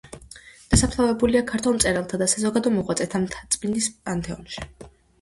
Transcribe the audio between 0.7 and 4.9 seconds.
დასაფლავებულია ქართველ მწერალთა და საზოგადო მოღვაწეთა მთაწმინდის პანთეონში.